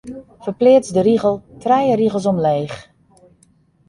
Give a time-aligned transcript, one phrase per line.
[0.45, 2.75] Ferpleats de rigel trije rigels omleech.